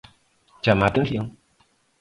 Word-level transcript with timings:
Chama 0.63 0.85
a 0.87 0.89
atención. 0.91 1.25